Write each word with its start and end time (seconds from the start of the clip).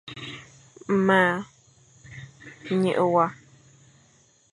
Ma 1.05 1.21
nyeghe 2.81 3.03
wa. 3.13 3.25